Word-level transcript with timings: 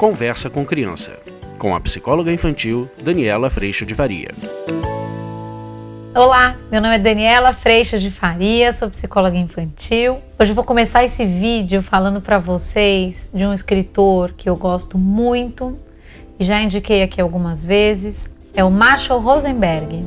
Conversa 0.00 0.48
com 0.48 0.64
Criança, 0.64 1.12
com 1.58 1.74
a 1.74 1.80
psicóloga 1.80 2.32
infantil 2.32 2.88
Daniela 3.02 3.50
Freixo 3.50 3.84
de 3.84 3.94
Faria. 3.94 4.30
Olá, 6.14 6.56
meu 6.72 6.80
nome 6.80 6.94
é 6.94 6.98
Daniela 6.98 7.52
Freixo 7.52 7.98
de 7.98 8.10
Faria, 8.10 8.72
sou 8.72 8.88
psicóloga 8.88 9.36
infantil. 9.36 10.16
Hoje 10.38 10.52
eu 10.52 10.54
vou 10.54 10.64
começar 10.64 11.04
esse 11.04 11.26
vídeo 11.26 11.82
falando 11.82 12.18
para 12.18 12.38
vocês 12.38 13.28
de 13.34 13.44
um 13.44 13.52
escritor 13.52 14.32
que 14.32 14.48
eu 14.48 14.56
gosto 14.56 14.96
muito 14.96 15.78
e 16.38 16.44
já 16.44 16.62
indiquei 16.62 17.02
aqui 17.02 17.20
algumas 17.20 17.62
vezes, 17.62 18.34
é 18.56 18.64
o 18.64 18.70
Marshall 18.70 19.20
Rosenberg. 19.20 20.02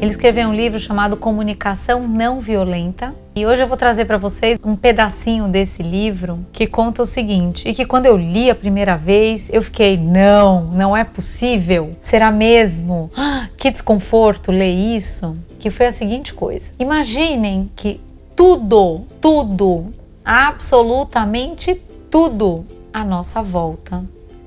Ele 0.00 0.10
escreveu 0.10 0.48
um 0.48 0.54
livro 0.54 0.80
chamado 0.80 1.14
Comunicação 1.14 2.08
Não 2.08 2.40
Violenta. 2.40 3.25
E 3.38 3.44
hoje 3.44 3.60
eu 3.60 3.66
vou 3.66 3.76
trazer 3.76 4.06
para 4.06 4.16
vocês 4.16 4.58
um 4.64 4.74
pedacinho 4.74 5.46
desse 5.46 5.82
livro 5.82 6.38
que 6.54 6.66
conta 6.66 7.02
o 7.02 7.06
seguinte: 7.06 7.68
e 7.68 7.74
que 7.74 7.84
quando 7.84 8.06
eu 8.06 8.16
li 8.16 8.48
a 8.48 8.54
primeira 8.54 8.96
vez, 8.96 9.50
eu 9.52 9.62
fiquei, 9.62 9.98
não, 9.98 10.64
não 10.72 10.96
é 10.96 11.04
possível. 11.04 11.94
Será 12.00 12.32
mesmo? 12.32 13.10
Que 13.58 13.70
desconforto 13.70 14.50
ler 14.50 14.72
isso. 14.72 15.36
Que 15.58 15.68
foi 15.68 15.84
a 15.84 15.92
seguinte 15.92 16.32
coisa: 16.32 16.72
imaginem 16.78 17.70
que 17.76 18.00
tudo, 18.34 19.02
tudo, 19.20 19.92
absolutamente 20.24 21.74
tudo 22.10 22.64
à 22.90 23.04
nossa 23.04 23.42
volta 23.42 24.02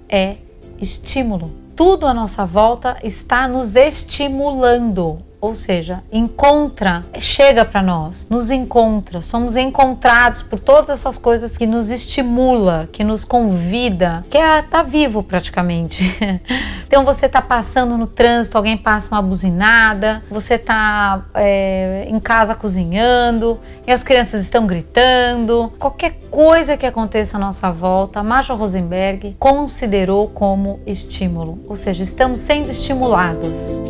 é 0.09 0.37
estímulo. 0.81 1.51
Tudo 1.75 2.07
à 2.07 2.13
nossa 2.13 2.43
volta 2.43 2.97
está 3.03 3.47
nos 3.47 3.75
estimulando 3.75 5.28
ou 5.41 5.55
seja, 5.55 6.03
encontra, 6.11 7.03
chega 7.19 7.63
para 7.63 7.81
nós, 7.81 8.27
nos 8.29 8.49
encontra, 8.49 9.21
somos 9.21 9.55
encontrados 9.55 10.41
por 10.41 10.59
todas 10.59 10.89
essas 10.89 11.17
coisas 11.17 11.57
que 11.57 11.65
nos 11.65 11.89
estimula, 11.89 12.89
que 12.91 13.03
nos 13.03 13.23
convida, 13.23 14.23
que 14.29 14.37
é 14.37 14.61
tá 14.61 14.83
vivo 14.83 15.23
praticamente. 15.23 16.03
então 16.85 17.05
você 17.05 17.29
tá 17.29 17.41
passando 17.41 17.97
no 17.97 18.05
trânsito, 18.05 18.57
alguém 18.57 18.77
passa 18.77 19.15
uma 19.15 19.21
buzinada, 19.21 20.21
você 20.29 20.57
tá 20.57 21.25
é, 21.33 22.05
em 22.07 22.19
casa 22.19 22.53
cozinhando 22.53 23.59
e 23.87 23.91
as 23.91 24.03
crianças 24.03 24.43
estão 24.43 24.67
gritando, 24.67 25.71
qualquer 25.79 26.19
coisa 26.29 26.75
que 26.75 26.85
aconteça 26.85 27.37
à 27.37 27.39
nossa 27.39 27.71
volta, 27.71 28.21
Marshall 28.21 28.57
Rosenberg 28.57 29.35
considerou 29.39 30.27
como 30.27 30.79
estímulo, 30.85 31.59
ou 31.67 31.75
seja, 31.75 32.03
estamos 32.03 32.39
sendo 32.41 32.69
estimulados. 32.69 33.88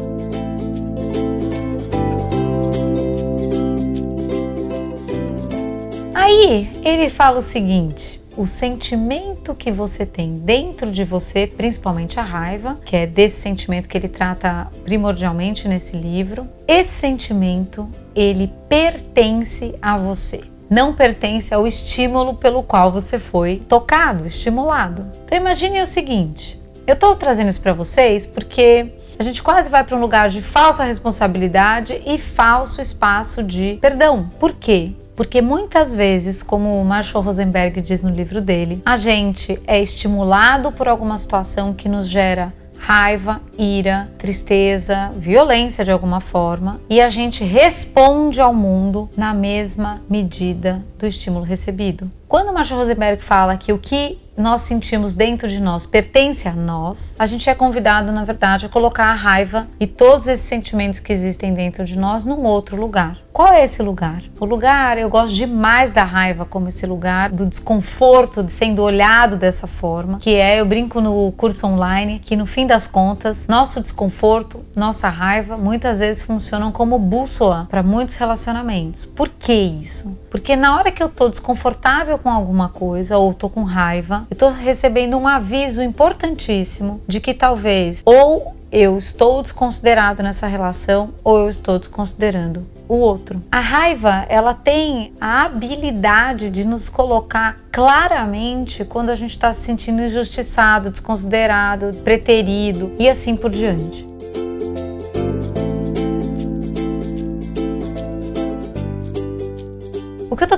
Ele 6.83 7.09
fala 7.09 7.39
o 7.39 7.41
seguinte: 7.41 8.21
o 8.37 8.47
sentimento 8.47 9.53
que 9.53 9.71
você 9.71 10.05
tem 10.05 10.37
dentro 10.37 10.91
de 10.91 11.03
você, 11.03 11.45
principalmente 11.45 12.19
a 12.19 12.23
raiva, 12.23 12.79
que 12.85 12.95
é 12.95 13.05
desse 13.05 13.41
sentimento 13.41 13.89
que 13.89 13.97
ele 13.97 14.07
trata 14.07 14.67
primordialmente 14.83 15.67
nesse 15.67 15.97
livro, 15.97 16.47
esse 16.67 16.91
sentimento 16.91 17.89
ele 18.15 18.51
pertence 18.69 19.75
a 19.81 19.97
você. 19.97 20.41
Não 20.69 20.93
pertence 20.93 21.53
ao 21.53 21.67
estímulo 21.67 22.35
pelo 22.35 22.63
qual 22.63 22.91
você 22.91 23.19
foi 23.19 23.57
tocado, 23.57 24.27
estimulado. 24.27 25.05
Então 25.25 25.37
imagine 25.37 25.81
o 25.81 25.87
seguinte: 25.87 26.59
eu 26.87 26.93
estou 26.93 27.15
trazendo 27.15 27.49
isso 27.49 27.61
para 27.61 27.73
vocês 27.73 28.25
porque 28.25 28.93
a 29.19 29.23
gente 29.23 29.43
quase 29.43 29.69
vai 29.69 29.83
para 29.83 29.97
um 29.97 29.99
lugar 29.99 30.29
de 30.29 30.41
falsa 30.41 30.85
responsabilidade 30.85 32.01
e 32.05 32.17
falso 32.17 32.79
espaço 32.79 33.43
de 33.43 33.77
perdão. 33.81 34.29
Por 34.39 34.53
quê? 34.53 34.93
Porque 35.19 35.41
muitas 35.41 35.93
vezes, 35.93 36.41
como 36.41 36.81
o 36.81 36.85
Marshall 36.85 37.21
Rosenberg 37.21 37.81
diz 37.81 38.01
no 38.01 38.09
livro 38.09 38.39
dele, 38.39 38.81
a 38.85 38.95
gente 38.95 39.61
é 39.67 39.77
estimulado 39.81 40.71
por 40.71 40.87
alguma 40.87 41.17
situação 41.17 41.73
que 41.73 41.89
nos 41.89 42.07
gera 42.07 42.53
raiva, 42.77 43.41
ira, 43.57 44.09
tristeza, 44.17 45.11
violência 45.17 45.83
de 45.83 45.91
alguma 45.91 46.21
forma, 46.21 46.79
e 46.89 47.01
a 47.01 47.09
gente 47.09 47.43
responde 47.43 48.39
ao 48.39 48.53
mundo 48.53 49.09
na 49.17 49.33
mesma 49.33 50.01
medida 50.09 50.81
do 50.97 51.05
estímulo 51.05 51.43
recebido. 51.43 52.09
Quando 52.25 52.51
o 52.51 52.53
Marshall 52.53 52.79
Rosenberg 52.79 53.21
fala 53.21 53.57
que 53.57 53.73
o 53.73 53.77
que 53.77 54.17
nós 54.39 54.61
sentimos 54.61 55.13
dentro 55.13 55.49
de 55.49 55.59
nós 55.59 55.85
pertence 55.85 56.47
a 56.47 56.53
nós, 56.53 57.15
a 57.19 57.25
gente 57.25 57.49
é 57.49 57.53
convidado, 57.53 58.11
na 58.11 58.23
verdade, 58.23 58.65
a 58.65 58.69
colocar 58.69 59.07
a 59.07 59.13
raiva 59.13 59.67
e 59.79 59.85
todos 59.85 60.27
esses 60.27 60.45
sentimentos 60.45 60.99
que 60.99 61.11
existem 61.11 61.53
dentro 61.53 61.83
de 61.83 61.97
nós 61.97 62.23
num 62.23 62.43
outro 62.43 62.79
lugar. 62.79 63.17
Qual 63.33 63.53
é 63.53 63.63
esse 63.63 63.81
lugar? 63.81 64.21
O 64.39 64.45
lugar, 64.45 64.97
eu 64.97 65.09
gosto 65.09 65.33
demais 65.33 65.93
da 65.93 66.03
raiva 66.03 66.45
como 66.45 66.67
esse 66.67 66.85
lugar 66.85 67.29
do 67.29 67.45
desconforto 67.45 68.43
de 68.43 68.51
sendo 68.51 68.81
olhado 68.81 69.37
dessa 69.37 69.67
forma, 69.67 70.19
que 70.19 70.35
é, 70.35 70.59
eu 70.59 70.65
brinco 70.65 70.99
no 70.99 71.31
curso 71.33 71.67
online, 71.67 72.19
que 72.19 72.35
no 72.35 72.45
fim 72.45 72.67
das 72.67 72.87
contas, 72.87 73.47
nosso 73.47 73.79
desconforto, 73.79 74.65
nossa 74.75 75.07
raiva, 75.09 75.55
muitas 75.55 75.99
vezes 75.99 76.21
funcionam 76.21 76.71
como 76.71 76.99
bússola 76.99 77.67
para 77.69 77.83
muitos 77.83 78.15
relacionamentos. 78.15 79.05
Por 79.05 79.29
que 79.29 79.53
isso? 79.53 80.17
Porque 80.29 80.55
na 80.55 80.75
hora 80.75 80.91
que 80.91 81.01
eu 81.01 81.07
tô 81.09 81.29
desconfortável 81.29 82.17
com 82.17 82.29
alguma 82.29 82.69
coisa 82.69 83.17
ou 83.17 83.33
tô 83.33 83.49
com 83.49 83.63
raiva, 83.63 84.27
eu 84.29 84.37
tô 84.37 84.49
recebendo 84.49 85.17
um 85.17 85.27
aviso 85.27 85.81
importantíssimo 85.81 87.01
de 87.07 87.19
que 87.19 87.33
talvez 87.33 88.01
ou 88.05 88.55
eu 88.71 88.97
estou 88.97 89.41
desconsiderado 89.41 90.21
nessa 90.21 90.45
relação 90.45 91.13
ou 91.23 91.39
eu 91.39 91.49
estou 91.49 91.79
desconsiderando 91.79 92.65
o 92.87 92.95
outro. 92.95 93.41
A 93.51 93.59
raiva, 93.59 94.25
ela 94.29 94.53
tem 94.53 95.13
a 95.19 95.43
habilidade 95.43 96.49
de 96.49 96.63
nos 96.63 96.89
colocar 96.89 97.59
claramente 97.71 98.83
quando 98.85 99.09
a 99.09 99.15
gente 99.15 99.31
está 99.31 99.53
se 99.53 99.61
sentindo 99.61 100.01
injustiçado, 100.01 100.89
desconsiderado, 100.89 101.95
preterido 102.03 102.91
e 102.97 103.07
assim 103.09 103.35
por 103.35 103.49
diante. 103.49 104.08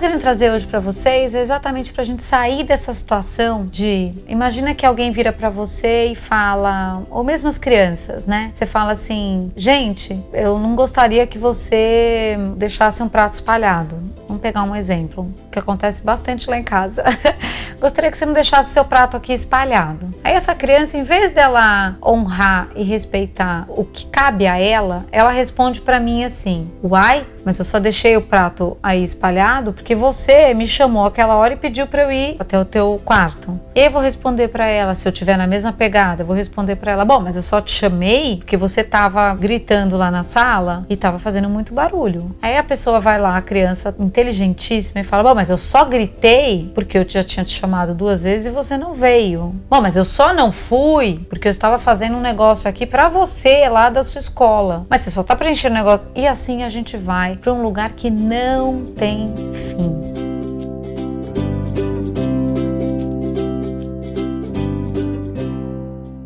Querendo 0.02 0.20
trazer 0.20 0.52
hoje 0.52 0.66
para 0.66 0.80
vocês 0.80 1.36
é 1.36 1.42
exatamente 1.42 1.94
pra 1.94 2.04
gente 2.04 2.24
sair 2.24 2.64
dessa 2.64 2.92
situação 2.92 3.68
de 3.68 4.12
imagina 4.28 4.74
que 4.74 4.84
alguém 4.84 5.12
vira 5.12 5.32
para 5.32 5.48
você 5.48 6.08
e 6.08 6.16
fala, 6.16 7.04
ou 7.12 7.24
mesmo 7.24 7.48
as 7.48 7.60
crianças, 7.60 8.26
né? 8.26 8.52
Você 8.52 8.66
fala 8.66 8.94
assim: 8.94 9.52
"Gente, 9.56 10.20
eu 10.34 10.58
não 10.58 10.76
gostaria 10.76 11.28
que 11.28 11.38
você 11.38 12.36
deixasse 12.58 13.04
um 13.04 13.08
prato 13.08 13.36
espalhado". 13.36 13.96
Pegar 14.42 14.64
um 14.64 14.76
exemplo 14.76 15.32
que 15.52 15.60
acontece 15.60 16.04
bastante 16.04 16.50
lá 16.50 16.58
em 16.58 16.64
casa. 16.64 17.04
gostaria 17.82 18.12
que 18.12 18.18
você 18.18 18.28
não 18.28 18.34
deixasse 18.34 18.70
seu 18.72 18.86
prato 18.86 19.18
aqui 19.18 19.34
espalhado. 19.34 20.14
Aí 20.24 20.36
essa 20.36 20.54
criança, 20.54 20.98
em 20.98 21.04
vez 21.04 21.32
dela 21.32 21.98
honrar 22.06 22.70
e 22.76 22.84
respeitar 22.84 23.66
o 23.68 23.84
que 23.84 24.06
cabe 24.06 24.46
a 24.46 24.58
ela, 24.58 25.04
ela 25.12 25.32
responde 25.32 25.82
para 25.82 26.00
mim 26.00 26.24
assim: 26.24 26.70
"Uai, 26.84 27.26
mas 27.44 27.58
eu 27.58 27.66
só 27.66 27.80
deixei 27.80 28.16
o 28.16 28.22
prato 28.22 28.78
aí 28.84 29.04
espalhado 29.04 29.74
porque 29.74 29.96
você 29.96 30.54
me 30.54 30.68
chamou 30.68 31.06
aquela 31.06 31.36
hora 31.36 31.54
e 31.54 31.58
pediu 31.58 31.88
para 31.88 32.04
eu 32.04 32.12
ir 32.12 32.36
até 32.38 32.60
o 32.60 32.64
teu 32.64 33.02
quarto. 33.04 33.60
E 33.74 33.80
eu 33.80 33.90
vou 33.90 34.02
responder 34.02 34.50
para 34.50 34.68
ela, 34.68 34.94
se 34.94 35.08
eu 35.08 35.12
tiver 35.12 35.36
na 35.36 35.48
mesma 35.48 35.74
pegada, 35.74 36.24
vou 36.24 36.36
responder 36.36 36.76
para 36.76 36.92
ela: 36.92 37.04
"Bom, 37.04 37.20
mas 37.20 37.36
eu 37.36 37.42
só 37.42 37.60
te 37.60 37.72
chamei 37.72 38.38
porque 38.38 38.56
você 38.56 38.84
tava 38.84 39.34
gritando 39.34 39.98
lá 39.98 40.12
na 40.12 40.24
sala 40.24 40.86
e 40.88 40.96
tava 40.96 41.18
fazendo 41.18 41.50
muito 41.50 41.74
barulho". 41.74 42.36
Aí 42.44 42.56
a 42.56 42.64
pessoa 42.64 43.00
vai 43.00 43.20
lá, 43.20 43.36
a 43.36 43.42
criança 43.42 43.96
inteligentíssima 44.32 45.02
e 45.02 45.04
fala: 45.04 45.24
"Bom, 45.24 45.36
mas 45.36 45.50
eu 45.50 45.58
só 45.58 45.86
gritei 45.86 46.72
porque 46.74 46.98
eu 46.98 47.06
já 47.08 47.24
tinha 47.24 47.44
te 47.46 47.60
chamado 47.60 47.94
duas 47.94 48.24
vezes 48.24 48.48
e 48.48 48.50
você 48.50 48.78
não 48.78 48.94
veio". 48.94 49.54
"Bom, 49.70 49.82
mas 49.82 49.96
eu 49.96 50.06
só 50.06 50.34
não 50.34 50.52
fui 50.52 51.20
porque 51.30 51.48
eu 51.48 51.52
estava 51.52 51.78
fazendo 51.78 52.18
um 52.18 52.22
negócio 52.22 52.70
aqui 52.70 52.86
para 52.86 53.10
você 53.10 53.68
lá 53.70 53.90
da 53.90 54.04
sua 54.04 54.20
escola". 54.20 54.86
"Mas 54.90 55.02
você 55.02 55.12
só 55.12 55.24
tá 55.24 55.36
preenchendo 55.36 55.76
negócio". 55.76 56.10
E 56.16 56.26
assim 56.26 56.64
a 56.64 56.70
gente 56.70 56.98
vai 56.98 57.36
para 57.36 57.54
um 57.54 57.62
lugar 57.62 57.92
que 57.92 58.10
não 58.10 58.86
tem 58.86 59.34
fim. 59.54 60.22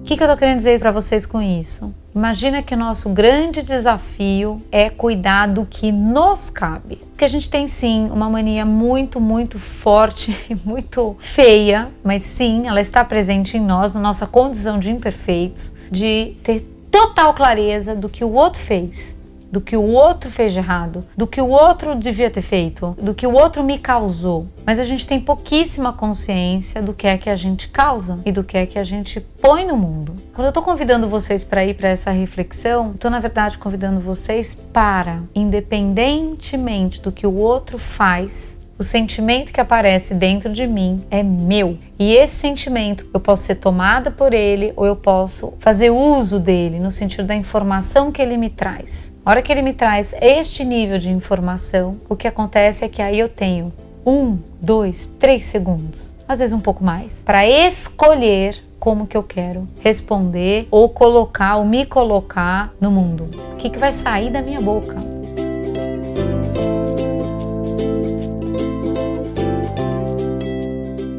O 0.02 0.08
que, 0.08 0.16
que 0.16 0.22
eu 0.22 0.28
estou 0.28 0.38
querendo 0.38 0.58
dizer 0.58 0.80
para 0.80 0.92
vocês 0.92 1.26
com 1.26 1.42
isso? 1.42 1.92
Imagina 2.16 2.64
que 2.64 2.74
o 2.74 2.78
nosso 2.78 3.10
grande 3.10 3.62
desafio 3.62 4.62
é 4.72 4.90
cuidar 4.90 5.48
do 5.48 5.66
que 5.66 5.92
nos 5.92 6.50
cabe. 6.50 6.96
Porque 7.10 7.26
a 7.26 7.28
gente 7.28 7.50
tem 7.50 7.68
sim 7.68 8.10
uma 8.10 8.30
mania 8.30 8.66
muito, 8.66 9.20
muito 9.20 9.60
forte 9.60 10.34
e 10.50 10.56
muito 10.56 11.18
feia, 11.20 11.90
mas 12.02 12.22
sim, 12.22 12.68
ela 12.68 12.80
está 12.80 13.04
presente 13.04 13.58
em 13.58 13.60
nós, 13.60 13.94
na 13.94 14.00
nossa 14.00 14.26
condição 14.26 14.80
de 14.80 14.90
imperfeitos, 14.90 15.74
de 15.92 16.38
ter 16.42 16.62
total 16.90 17.34
clareza 17.34 17.94
do 17.94 18.08
que 18.08 18.24
o 18.24 18.32
outro 18.32 18.62
fez 18.62 19.15
do 19.56 19.62
que 19.62 19.78
o 19.78 19.84
outro 19.84 20.30
fez 20.30 20.52
de 20.52 20.60
errado, 20.60 21.06
do 21.16 21.26
que 21.26 21.40
o 21.40 21.48
outro 21.48 21.96
devia 21.96 22.30
ter 22.30 22.42
feito, 22.42 22.94
do 23.02 23.14
que 23.14 23.26
o 23.26 23.32
outro 23.32 23.64
me 23.64 23.80
causou. 23.80 24.48
Mas 24.66 24.82
a 24.82 24.84
gente 24.84 25.08
tem 25.08 25.18
pouquíssima 25.18 25.94
consciência 25.94 26.82
do 26.82 26.94
que 26.94 27.08
é 27.08 27.18
que 27.18 27.30
a 27.30 27.38
gente 27.38 27.70
causa 27.70 28.20
e 28.26 28.34
do 28.34 28.44
que 28.44 28.58
é 28.58 28.66
que 28.66 28.78
a 28.78 28.84
gente 28.84 29.22
põe 29.22 29.66
no 29.66 29.78
mundo. 29.78 30.14
Quando 30.34 30.48
eu 30.48 30.52
tô 30.52 30.62
convidando 30.62 31.08
vocês 31.08 31.42
para 31.42 31.64
ir 31.64 31.76
para 31.76 31.88
essa 31.88 32.12
reflexão, 32.12 32.92
tô 33.00 33.10
na 33.10 33.22
verdade 33.22 33.58
convidando 33.58 34.02
vocês 34.02 34.56
para, 34.74 35.24
independentemente 35.34 37.02
do 37.02 37.14
que 37.14 37.26
o 37.26 37.36
outro 37.36 37.80
faz, 37.80 38.58
o 38.78 38.84
sentimento 38.84 39.54
que 39.54 39.62
aparece 39.62 40.14
dentro 40.14 40.52
de 40.52 40.68
mim 40.68 41.04
é 41.10 41.24
meu. 41.24 41.78
E 41.98 42.14
esse 42.14 42.36
sentimento 42.36 43.06
eu 43.14 43.20
posso 43.20 43.44
ser 43.44 43.56
tomada 43.56 44.12
por 44.12 44.34
ele 44.34 44.74
ou 44.76 44.86
eu 44.86 44.96
posso 44.96 45.54
fazer 45.60 45.90
uso 45.90 46.40
dele 46.40 46.80
no 46.80 46.92
sentido 46.92 47.26
da 47.26 47.36
informação 47.36 48.12
que 48.12 48.22
ele 48.22 48.38
me 48.38 48.50
traz. 48.50 49.12
A 49.26 49.32
hora 49.32 49.42
que 49.42 49.52
ele 49.52 49.62
me 49.62 49.74
traz 49.74 50.14
este 50.22 50.66
nível 50.66 51.00
de 51.00 51.10
informação, 51.10 51.98
o 52.10 52.16
que 52.16 52.28
acontece 52.28 52.84
é 52.84 52.90
que 52.90 53.02
aí 53.02 53.18
eu 53.18 53.30
tenho 53.30 53.72
um, 54.06 54.38
dois, 54.62 55.10
três 55.18 55.46
segundos, 55.46 56.14
às 56.28 56.40
vezes 56.40 56.54
um 56.54 56.60
pouco 56.60 56.84
mais, 56.84 57.22
para 57.26 57.48
escolher 57.48 58.62
como 58.78 59.08
que 59.08 59.18
eu 59.18 59.24
quero 59.24 59.68
responder 59.80 60.68
ou 60.70 60.90
colocar 60.90 61.56
ou 61.56 61.66
me 61.66 61.86
colocar 61.86 62.72
no 62.80 62.92
mundo. 62.92 63.30
O 63.54 63.56
que, 63.56 63.70
que 63.70 63.80
vai 63.80 63.92
sair 63.92 64.30
da 64.30 64.42
minha 64.42 64.62
boca? 64.62 64.96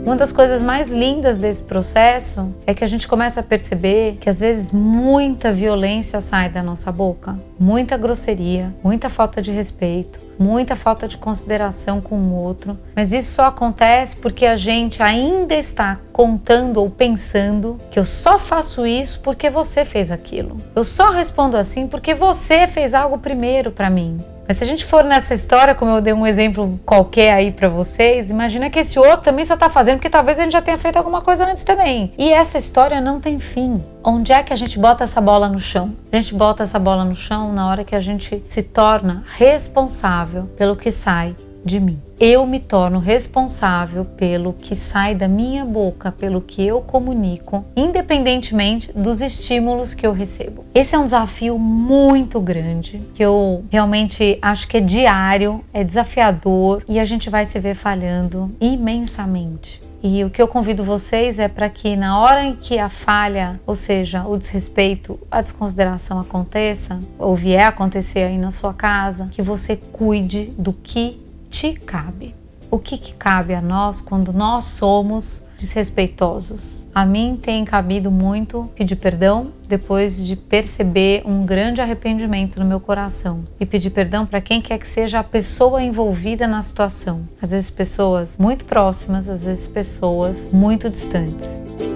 Uma 0.07 0.15
das 0.15 0.31
coisas 0.31 0.63
mais 0.63 0.93
lindas 0.93 1.37
desse 1.37 1.65
processo 1.65 2.55
é 2.65 2.73
que 2.73 2.85
a 2.85 2.87
gente 2.87 3.09
começa 3.09 3.41
a 3.41 3.43
perceber 3.43 4.19
que 4.21 4.31
às 4.31 4.39
vezes 4.39 4.71
muita 4.71 5.53
violência 5.53 6.21
sai 6.21 6.49
da 6.49 6.63
nossa 6.63 6.93
boca, 6.93 7.37
muita 7.59 7.97
grosseria, 7.97 8.73
muita 8.85 9.11
falta 9.11 9.43
de 9.43 9.51
respeito, 9.51 10.21
muita 10.39 10.77
falta 10.77 11.09
de 11.09 11.17
consideração 11.17 12.01
com 12.01 12.15
o 12.15 12.35
outro, 12.35 12.79
mas 12.95 13.11
isso 13.11 13.33
só 13.33 13.47
acontece 13.47 14.15
porque 14.15 14.47
a 14.47 14.55
gente 14.55 15.03
ainda 15.03 15.57
está 15.57 15.99
contando 16.13 16.77
ou 16.77 16.89
pensando 16.89 17.77
que 17.91 17.99
eu 17.99 18.05
só 18.05 18.39
faço 18.39 18.87
isso 18.87 19.19
porque 19.25 19.51
você 19.51 19.85
fez 19.85 20.13
aquilo. 20.13 20.57
Eu 20.77 20.85
só 20.85 21.11
respondo 21.11 21.57
assim 21.57 21.89
porque 21.89 22.15
você 22.15 22.69
fez 22.69 22.95
algo 22.95 23.19
primeiro 23.19 23.73
para 23.73 23.91
mim. 23.91 24.25
Mas 24.47 24.59
se 24.59 24.65
a 24.65 24.67
gente 24.67 24.85
for 24.85 25.05
nessa 25.05 25.35
história, 25.35 25.75
como 25.75 25.91
eu 25.91 26.01
dei 26.01 26.13
um 26.13 26.27
exemplo 26.27 26.79
qualquer 26.85 27.33
aí 27.33 27.51
para 27.51 27.69
vocês, 27.69 28.31
imagina 28.31 28.71
que 28.71 28.79
esse 28.79 28.99
outro 28.99 29.23
também 29.23 29.45
só 29.45 29.57
tá 29.57 29.69
fazendo 29.69 29.97
porque 29.97 30.11
talvez 30.11 30.39
a 30.39 30.43
gente 30.43 30.53
já 30.53 30.63
tenha 30.63 30.79
feito 30.79 30.97
alguma 30.97 31.21
coisa 31.21 31.47
antes 31.47 31.65
também. 31.65 32.13
E 32.17 32.33
essa 32.33 32.59
história 32.59 33.01
não 33.01 33.21
tem 33.21 33.39
fim. 33.39 33.83
Onde 34.05 34.33
é 34.33 34.43
que 34.43 34.53
a 34.53 34.57
gente 34.57 34.79
bota 34.79 35.05
essa 35.05 35.21
bola 35.21 35.49
no 35.49 35.59
chão? 35.59 35.97
A 36.13 36.17
gente 36.17 36.35
bota 36.35 36.63
essa 36.63 36.79
bola 36.79 37.05
no 37.05 37.17
chão 37.17 37.53
na 37.53 37.69
hora 37.69 37.85
que 37.85 37.95
a 37.95 38.01
gente 38.01 38.43
se 38.49 38.63
torna 38.63 39.25
responsável 39.37 40.45
pelo 40.57 40.77
que 40.77 40.91
sai 40.91 41.35
de 41.67 41.81
mim. 41.81 41.99
Eu 42.19 42.47
me 42.47 42.59
torno 42.59 42.99
responsável 42.99 44.05
pelo 44.05 44.55
que 44.55 44.75
sai 44.75 45.15
da 45.15 45.29
minha 45.29 45.65
boca, 45.65 46.11
pelo 46.11 46.41
que 46.41 46.67
eu 46.67 46.81
comunico, 46.81 47.65
independentemente 47.77 48.91
dos 48.93 49.21
estímulos 49.21 49.93
que 49.93 50.07
eu 50.07 50.13
recebo. 50.13 50.65
Esse 50.75 50.95
é 50.95 50.99
um 50.99 51.05
desafio 51.05 51.59
muito 51.59 52.41
grande, 52.41 53.03
que 53.13 53.23
eu 53.23 53.65
realmente 53.71 54.39
acho 54.41 54.67
que 54.67 54.79
é 54.79 54.81
diário, 54.81 55.63
é 55.75 55.85
desafiador 55.85 56.83
e 56.89 56.99
a 56.99 57.05
gente 57.05 57.29
vai 57.29 57.45
se 57.45 57.59
ver 57.59 57.75
falhando 57.75 58.51
imensamente. 58.61 59.85
E 60.03 60.23
o 60.23 60.31
que 60.31 60.41
eu 60.41 60.47
convido 60.47 60.85
vocês 60.85 61.39
é 61.39 61.49
para 61.49 61.69
que 61.69 61.97
na 61.97 62.21
hora 62.21 62.45
em 62.45 62.55
que 62.55 62.79
a 62.79 62.89
falha, 62.89 63.61
ou 63.67 63.75
seja, 63.75 64.25
o 64.25 64.39
desrespeito, 64.39 65.19
a 65.29 65.43
desconsideração 65.43 66.21
aconteça, 66.21 67.01
ou 67.19 67.35
vier 67.35 67.67
acontecer 67.67 68.21
aí 68.21 68.39
na 68.39 68.53
sua 68.53 68.73
casa, 68.73 69.29
que 69.33 69.43
você 69.43 69.75
cuide 69.75 70.53
do 70.57 70.73
que 70.73 71.26
te 71.57 71.73
cabe. 71.73 72.35
O 72.71 72.79
que, 72.79 72.99
que 72.99 73.15
cabe 73.15 73.55
a 73.55 73.63
nós 73.63 74.03
quando 74.03 74.31
nós 74.31 74.67
somos 74.67 75.43
desrespeitosos? 75.57 76.85
A 76.95 77.07
mim 77.07 77.39
tem 77.41 77.65
cabido 77.65 78.11
muito 78.11 78.71
pedir 78.75 78.97
perdão 78.97 79.53
depois 79.67 80.23
de 80.27 80.37
perceber 80.37 81.23
um 81.25 81.47
grande 81.47 81.81
arrependimento 81.81 82.59
no 82.59 82.67
meu 82.67 82.79
coração 82.79 83.45
e 83.59 83.65
pedir 83.65 83.91
perdão 83.91 84.27
para 84.27 84.41
quem 84.41 84.61
quer 84.61 84.79
que 84.79 84.89
seja 84.89 85.21
a 85.21 85.25
pessoa 85.25 85.83
envolvida 85.83 86.47
na 86.47 86.61
situação. 86.61 87.27
Às 87.41 87.51
vezes 87.51 87.71
pessoas 87.71 88.37
muito 88.39 88.67
próximas, 88.67 89.27
às 89.27 89.45
vezes 89.45 89.67
pessoas 89.67 90.37
muito 90.53 90.91
distantes. 90.91 91.96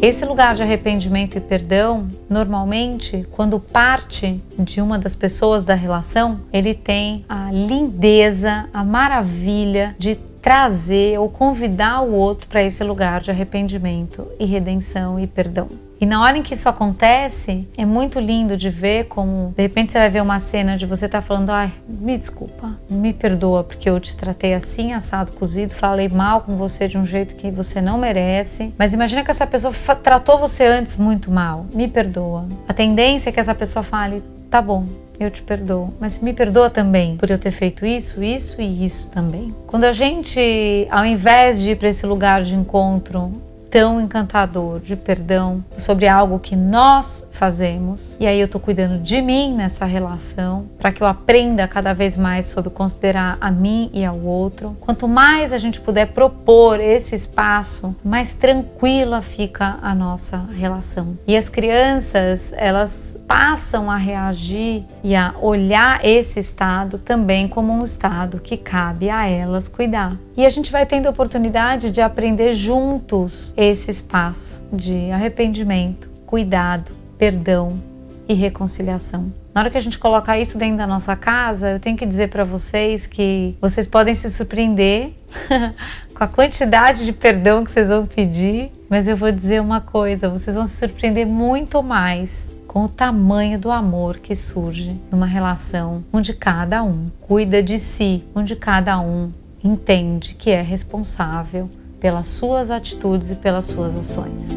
Esse 0.00 0.26
lugar 0.26 0.54
de 0.54 0.62
arrependimento 0.62 1.38
e 1.38 1.40
perdão, 1.40 2.06
normalmente, 2.28 3.26
quando 3.32 3.58
parte 3.58 4.40
de 4.58 4.80
uma 4.80 4.98
das 4.98 5.16
pessoas 5.16 5.64
da 5.64 5.74
relação, 5.74 6.40
ele 6.52 6.74
tem 6.74 7.24
a 7.28 7.50
lindeza, 7.50 8.68
a 8.74 8.84
maravilha 8.84 9.96
de 9.98 10.16
trazer 10.42 11.18
ou 11.18 11.30
convidar 11.30 12.02
o 12.02 12.12
outro 12.12 12.46
para 12.46 12.62
esse 12.62 12.84
lugar 12.84 13.20
de 13.20 13.30
arrependimento 13.30 14.26
e 14.38 14.44
redenção 14.44 15.18
e 15.18 15.26
perdão. 15.26 15.68
E 16.00 16.04
na 16.04 16.22
hora 16.22 16.36
em 16.36 16.42
que 16.42 16.54
isso 16.54 16.68
acontece, 16.68 17.66
é 17.76 17.84
muito 17.84 18.20
lindo 18.20 18.56
de 18.56 18.68
ver 18.68 19.04
como, 19.04 19.54
de 19.56 19.62
repente, 19.62 19.92
você 19.92 19.98
vai 19.98 20.10
ver 20.10 20.22
uma 20.22 20.38
cena 20.38 20.76
de 20.76 20.84
você 20.84 21.08
tá 21.08 21.22
falando: 21.22 21.50
ai, 21.50 21.72
me 21.88 22.18
desculpa, 22.18 22.78
me 22.88 23.12
perdoa 23.12 23.64
porque 23.64 23.88
eu 23.88 23.98
te 23.98 24.14
tratei 24.16 24.54
assim, 24.54 24.92
assado, 24.92 25.32
cozido, 25.32 25.74
falei 25.74 26.08
mal 26.08 26.42
com 26.42 26.56
você 26.56 26.86
de 26.86 26.98
um 26.98 27.06
jeito 27.06 27.34
que 27.36 27.50
você 27.50 27.80
não 27.80 27.96
merece. 27.96 28.74
Mas 28.76 28.92
imagina 28.92 29.24
que 29.24 29.30
essa 29.30 29.46
pessoa 29.46 29.72
tratou 29.96 30.38
você 30.38 30.66
antes 30.66 30.96
muito 30.96 31.30
mal, 31.30 31.66
me 31.72 31.88
perdoa. 31.88 32.46
A 32.68 32.74
tendência 32.74 33.30
é 33.30 33.32
que 33.32 33.40
essa 33.40 33.54
pessoa 33.54 33.82
fale: 33.82 34.22
tá 34.50 34.60
bom, 34.60 34.84
eu 35.18 35.30
te 35.30 35.42
perdoo, 35.42 35.94
mas 35.98 36.20
me 36.20 36.32
perdoa 36.32 36.68
também 36.68 37.16
por 37.16 37.30
eu 37.30 37.38
ter 37.38 37.50
feito 37.50 37.86
isso, 37.86 38.22
isso 38.22 38.60
e 38.60 38.84
isso 38.84 39.08
também. 39.08 39.54
Quando 39.66 39.84
a 39.84 39.92
gente, 39.92 40.86
ao 40.90 41.06
invés 41.06 41.60
de 41.60 41.70
ir 41.70 41.76
para 41.76 41.88
esse 41.88 42.06
lugar 42.06 42.42
de 42.42 42.54
encontro 42.54 43.32
tão 43.70 44.00
encantador 44.00 44.80
de 44.80 44.96
perdão 44.96 45.64
sobre 45.76 46.08
algo 46.08 46.38
que 46.38 46.56
nós 46.56 47.26
fazemos. 47.30 48.16
E 48.18 48.26
aí 48.26 48.40
eu 48.40 48.48
tô 48.48 48.58
cuidando 48.58 48.98
de 48.98 49.20
mim 49.20 49.54
nessa 49.54 49.84
relação, 49.84 50.66
para 50.78 50.90
que 50.90 51.02
eu 51.02 51.06
aprenda 51.06 51.68
cada 51.68 51.92
vez 51.92 52.16
mais 52.16 52.46
sobre 52.46 52.70
considerar 52.70 53.36
a 53.40 53.50
mim 53.50 53.90
e 53.92 54.04
ao 54.04 54.18
outro. 54.18 54.76
Quanto 54.80 55.06
mais 55.06 55.52
a 55.52 55.58
gente 55.58 55.80
puder 55.80 56.06
propor 56.08 56.80
esse 56.80 57.14
espaço, 57.14 57.94
mais 58.02 58.34
tranquila 58.34 59.20
fica 59.20 59.78
a 59.82 59.94
nossa 59.94 60.38
relação. 60.54 61.18
E 61.26 61.36
as 61.36 61.48
crianças, 61.48 62.52
elas 62.56 63.18
passam 63.28 63.90
a 63.90 63.96
reagir 63.96 64.84
e 65.04 65.14
a 65.14 65.34
olhar 65.40 66.04
esse 66.04 66.40
estado 66.40 66.98
também 66.98 67.48
como 67.48 67.72
um 67.72 67.84
estado 67.84 68.40
que 68.40 68.56
cabe 68.56 69.10
a 69.10 69.26
elas 69.28 69.68
cuidar. 69.68 70.16
E 70.36 70.44
a 70.44 70.50
gente 70.50 70.70
vai 70.70 70.84
tendo 70.84 71.06
a 71.06 71.10
oportunidade 71.10 71.90
de 71.90 72.02
aprender 72.02 72.54
juntos 72.54 73.54
esse 73.56 73.90
espaço 73.90 74.60
de 74.70 75.10
arrependimento, 75.10 76.10
cuidado, 76.26 76.92
perdão 77.16 77.80
e 78.28 78.34
reconciliação. 78.34 79.32
Na 79.54 79.62
hora 79.62 79.70
que 79.70 79.78
a 79.78 79.80
gente 79.80 79.98
colocar 79.98 80.38
isso 80.38 80.58
dentro 80.58 80.76
da 80.76 80.86
nossa 80.86 81.16
casa, 81.16 81.70
eu 81.70 81.80
tenho 81.80 81.96
que 81.96 82.04
dizer 82.04 82.28
para 82.28 82.44
vocês 82.44 83.06
que 83.06 83.56
vocês 83.62 83.88
podem 83.88 84.14
se 84.14 84.30
surpreender 84.30 85.12
com 86.14 86.22
a 86.22 86.28
quantidade 86.28 87.06
de 87.06 87.14
perdão 87.14 87.64
que 87.64 87.70
vocês 87.70 87.88
vão 87.88 88.04
pedir, 88.04 88.70
mas 88.90 89.08
eu 89.08 89.16
vou 89.16 89.32
dizer 89.32 89.62
uma 89.62 89.80
coisa: 89.80 90.28
vocês 90.28 90.54
vão 90.54 90.66
se 90.66 90.76
surpreender 90.76 91.26
muito 91.26 91.82
mais 91.82 92.54
com 92.68 92.84
o 92.84 92.88
tamanho 92.90 93.58
do 93.58 93.70
amor 93.70 94.18
que 94.18 94.36
surge 94.36 95.00
numa 95.10 95.24
relação 95.24 96.04
onde 96.12 96.34
cada 96.34 96.82
um 96.82 97.06
cuida 97.22 97.62
de 97.62 97.78
si, 97.78 98.22
onde 98.34 98.54
cada 98.54 99.00
um 99.00 99.32
entende 99.66 100.34
que 100.34 100.50
é 100.50 100.62
responsável 100.62 101.68
pelas 102.00 102.28
suas 102.28 102.70
atitudes 102.70 103.30
e 103.30 103.34
pelas 103.34 103.64
suas 103.64 103.96
ações. 103.96 104.48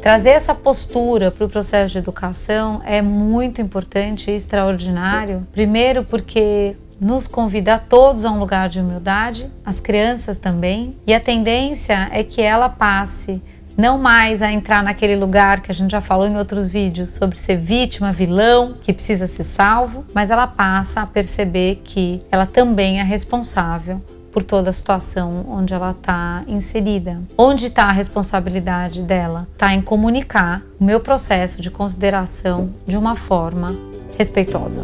Trazer 0.00 0.30
essa 0.30 0.54
postura 0.54 1.32
para 1.32 1.44
o 1.44 1.48
processo 1.48 1.92
de 1.92 1.98
educação 1.98 2.80
é 2.84 3.02
muito 3.02 3.60
importante 3.60 4.30
e 4.30 4.36
extraordinário. 4.36 5.44
Primeiro, 5.50 6.04
porque 6.04 6.76
nos 7.00 7.26
convida 7.26 7.74
a 7.74 7.78
todos 7.78 8.24
a 8.24 8.30
um 8.30 8.38
lugar 8.38 8.68
de 8.68 8.80
humildade, 8.80 9.50
as 9.64 9.80
crianças 9.80 10.38
também, 10.38 10.96
e 11.06 11.12
a 11.12 11.18
tendência 11.18 12.08
é 12.12 12.22
que 12.22 12.40
ela 12.40 12.68
passe 12.68 13.42
não 13.76 13.98
mais 13.98 14.42
a 14.42 14.50
entrar 14.50 14.82
naquele 14.82 15.16
lugar 15.16 15.60
que 15.60 15.70
a 15.70 15.74
gente 15.74 15.90
já 15.90 16.00
falou 16.00 16.26
em 16.26 16.38
outros 16.38 16.68
vídeos 16.68 17.10
sobre 17.10 17.38
ser 17.38 17.56
vítima, 17.56 18.12
vilão, 18.12 18.74
que 18.80 18.92
precisa 18.92 19.26
ser 19.26 19.44
salvo, 19.44 20.04
mas 20.14 20.30
ela 20.30 20.46
passa 20.46 21.02
a 21.02 21.06
perceber 21.06 21.82
que 21.84 22.22
ela 22.30 22.46
também 22.46 23.00
é 23.00 23.02
responsável 23.02 24.00
por 24.32 24.42
toda 24.42 24.68
a 24.68 24.72
situação 24.72 25.46
onde 25.48 25.72
ela 25.72 25.92
está 25.92 26.42
inserida. 26.46 27.22
Onde 27.38 27.66
está 27.66 27.84
a 27.84 27.92
responsabilidade 27.92 29.00
dela? 29.02 29.48
Está 29.54 29.72
em 29.72 29.80
comunicar 29.80 30.62
o 30.78 30.84
meu 30.84 31.00
processo 31.00 31.62
de 31.62 31.70
consideração 31.70 32.70
de 32.86 32.98
uma 32.98 33.16
forma 33.16 33.74
respeitosa. 34.18 34.82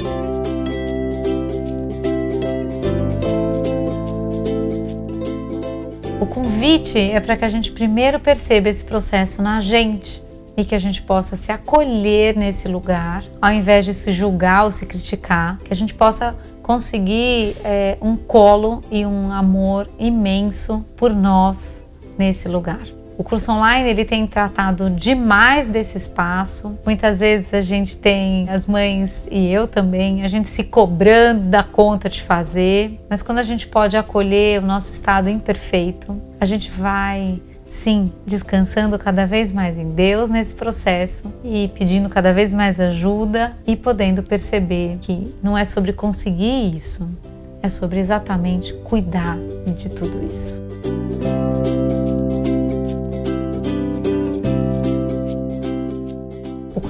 O 6.22 6.26
convite 6.26 7.00
é 7.00 7.18
para 7.18 7.36
que 7.36 7.44
a 7.44 7.48
gente 7.48 7.72
primeiro 7.72 8.20
perceba 8.20 8.68
esse 8.68 8.84
processo 8.84 9.42
na 9.42 9.60
gente 9.60 10.22
e 10.56 10.64
que 10.64 10.72
a 10.72 10.78
gente 10.78 11.02
possa 11.02 11.36
se 11.36 11.50
acolher 11.50 12.36
nesse 12.36 12.68
lugar, 12.68 13.24
ao 13.40 13.50
invés 13.50 13.84
de 13.84 13.92
se 13.92 14.12
julgar 14.12 14.64
ou 14.64 14.70
se 14.70 14.86
criticar, 14.86 15.58
que 15.64 15.72
a 15.72 15.76
gente 15.76 15.92
possa 15.92 16.36
conseguir 16.62 17.56
é, 17.64 17.98
um 18.00 18.14
colo 18.14 18.84
e 18.88 19.04
um 19.04 19.32
amor 19.32 19.90
imenso 19.98 20.86
por 20.96 21.12
nós 21.12 21.84
nesse 22.16 22.46
lugar. 22.46 23.01
O 23.22 23.24
curso 23.24 23.52
online 23.52 23.88
ele 23.88 24.04
tem 24.04 24.26
tratado 24.26 24.90
demais 24.90 25.68
desse 25.68 25.96
espaço. 25.96 26.76
Muitas 26.84 27.20
vezes 27.20 27.54
a 27.54 27.60
gente 27.60 27.96
tem 27.96 28.48
as 28.50 28.66
mães 28.66 29.28
e 29.30 29.48
eu 29.48 29.68
também, 29.68 30.24
a 30.24 30.28
gente 30.28 30.48
se 30.48 30.64
cobrando 30.64 31.42
da 31.42 31.62
conta 31.62 32.10
de 32.10 32.20
fazer, 32.20 33.00
mas 33.08 33.22
quando 33.22 33.38
a 33.38 33.44
gente 33.44 33.68
pode 33.68 33.96
acolher 33.96 34.60
o 34.60 34.66
nosso 34.66 34.92
estado 34.92 35.30
imperfeito, 35.30 36.20
a 36.40 36.44
gente 36.44 36.68
vai 36.72 37.40
sim, 37.70 38.10
descansando 38.26 38.98
cada 38.98 39.24
vez 39.24 39.52
mais 39.52 39.78
em 39.78 39.92
Deus 39.92 40.28
nesse 40.28 40.54
processo 40.54 41.32
e 41.44 41.70
pedindo 41.78 42.08
cada 42.08 42.32
vez 42.32 42.52
mais 42.52 42.80
ajuda 42.80 43.52
e 43.64 43.76
podendo 43.76 44.24
perceber 44.24 44.98
que 45.00 45.32
não 45.40 45.56
é 45.56 45.64
sobre 45.64 45.92
conseguir 45.92 46.74
isso, 46.74 47.08
é 47.62 47.68
sobre 47.68 48.00
exatamente 48.00 48.74
cuidar 48.82 49.38
de 49.78 49.88
tudo 49.90 50.26
isso. 50.26 50.61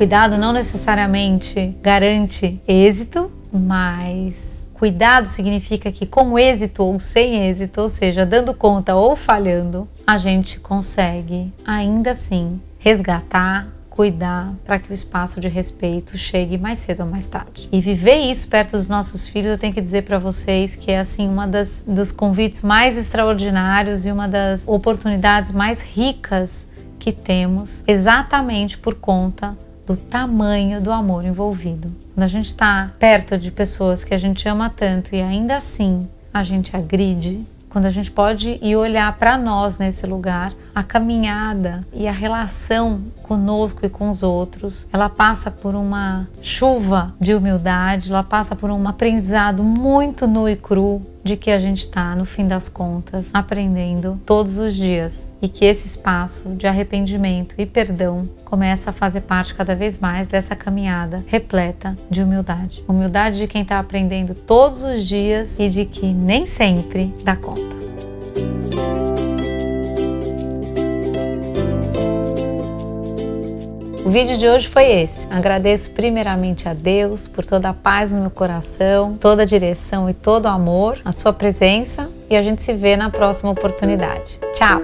Cuidado 0.02 0.37
não 0.37 0.52
necessariamente 0.52 1.76
garante 1.80 2.61
êxito, 2.66 3.30
mas 3.52 4.68
Cuidado 4.75 5.28
significa 5.28 5.92
que, 5.92 6.04
com 6.04 6.37
êxito 6.37 6.82
ou 6.82 6.99
sem 6.99 7.49
êxito, 7.49 7.82
ou 7.82 7.88
seja, 7.88 8.26
dando 8.26 8.52
conta 8.52 8.97
ou 8.97 9.14
falhando, 9.14 9.88
a 10.04 10.18
gente 10.18 10.59
consegue 10.59 11.52
ainda 11.64 12.11
assim 12.11 12.61
resgatar, 12.80 13.68
cuidar 13.88 14.52
para 14.64 14.80
que 14.80 14.90
o 14.90 14.92
espaço 14.92 15.40
de 15.40 15.47
respeito 15.47 16.18
chegue 16.18 16.59
mais 16.59 16.80
cedo 16.80 17.04
ou 17.04 17.09
mais 17.09 17.28
tarde. 17.28 17.68
E 17.71 17.80
viver 17.80 18.16
isso 18.16 18.49
perto 18.49 18.73
dos 18.73 18.88
nossos 18.88 19.28
filhos, 19.28 19.52
eu 19.52 19.59
tenho 19.59 19.73
que 19.73 19.80
dizer 19.80 20.02
para 20.02 20.18
vocês 20.18 20.75
que 20.75 20.90
é 20.90 20.99
assim 20.99 21.28
uma 21.28 21.47
das 21.47 21.85
dos 21.87 22.11
convites 22.11 22.62
mais 22.62 22.99
extraordinários 22.99 24.04
e 24.04 24.11
uma 24.11 24.26
das 24.26 24.66
oportunidades 24.66 25.52
mais 25.52 25.80
ricas 25.80 26.66
que 26.99 27.12
temos, 27.12 27.85
exatamente 27.87 28.76
por 28.76 28.97
conta 28.97 29.56
do 29.87 29.97
tamanho 29.97 30.81
do 30.81 30.93
amor 30.93 31.25
envolvido. 31.25 31.93
Quando 32.15 32.25
a 32.25 32.29
gente 32.29 32.47
está 32.47 32.93
perto 32.99 33.39
de 33.39 33.51
pessoas 33.51 34.05
que 34.05 34.15
a 34.15 34.19
gente 34.19 34.49
ama 34.49 34.71
tanto 34.71 35.15
e 35.15 35.21
ainda 35.21 35.57
assim 35.57 36.09
a 36.33 36.43
gente 36.43 36.77
agride, 36.77 37.45
quando 37.69 37.87
a 37.87 37.91
gente 37.91 38.11
pode 38.11 38.59
ir 38.62 38.77
olhar 38.77 39.17
para 39.19 39.39
nós 39.39 39.79
nesse 39.79 40.07
lugar, 40.07 40.53
a 40.75 40.83
caminhada 40.83 41.87
e 41.93 42.09
a 42.09 42.12
relação 42.12 43.00
conosco 43.23 43.85
e 43.85 43.88
com 43.88 44.11
os 44.11 44.23
outros, 44.23 44.87
ela 44.93 45.09
passa 45.09 45.50
por 45.50 45.75
uma 45.75 46.29
chuva 46.43 47.14
de 47.21 47.35
humildade, 47.35 48.11
ela 48.11 48.23
passa 48.23 48.55
por 48.55 48.71
um 48.71 48.88
aprendizado 48.88 49.62
muito 49.62 50.26
nu 50.26 50.49
e 50.49 50.57
cru 50.57 51.02
de 51.25 51.37
que 51.37 51.50
a 51.50 51.59
gente 51.59 51.81
está, 51.81 52.17
no 52.17 52.25
fim 52.25 52.49
das 52.49 52.69
contas, 52.69 53.26
aprendendo 53.33 54.21
todos 54.26 54.59
os 54.59 54.75
dias 54.75 55.21
e 55.41 55.49
que 55.49 55.64
esse 55.64 55.87
espaço 55.87 56.50
de 56.50 56.67
arrependimento 56.67 57.55
e 57.59 57.64
perdão 57.64 58.29
começa 58.45 58.91
a 58.91 58.93
fazer 58.93 59.23
parte 59.23 59.55
cada 59.55 59.75
vez 59.75 59.99
mais 59.99 60.29
dessa 60.29 60.55
caminhada 60.55 61.25
repleta 61.26 61.97
de 62.11 62.23
humildade. 62.23 62.83
Humildade 62.88 63.38
de 63.38 63.47
quem 63.47 63.62
está 63.62 63.79
aprendendo 63.79 64.35
todos 64.35 64.83
os 64.83 65.07
dias 65.07 65.59
e 65.59 65.69
de 65.69 65.85
que 65.85 66.07
nem 66.07 66.45
sempre 66.45 67.14
dá 67.25 67.37
conta. 67.37 67.82
O 74.04 74.11
vídeo 74.11 74.37
de 74.37 74.49
hoje 74.49 74.66
foi 74.66 74.85
esse. 74.85 75.28
Agradeço 75.30 75.92
primeiramente 75.92 76.68
a 76.68 76.75
Deus 76.75 77.28
por 77.28 77.44
toda 77.44 77.68
a 77.68 77.75
paz 77.75 78.11
no 78.11 78.21
meu 78.21 78.30
coração, 78.30 79.16
toda 79.16 79.42
a 79.42 79.47
direção 79.47 80.11
e 80.11 80.14
todo 80.14 80.47
o 80.47 80.49
amor, 80.49 81.00
a 81.04 81.12
sua 81.12 81.32
presença 81.32 82.11
e 82.28 82.37
a 82.37 82.42
gente 82.42 82.62
se 82.62 82.75
vê 82.75 82.97
na 82.97 83.11
próxima 83.11 83.50
oportunidade. 83.50 84.40
Tchau! 84.54 84.82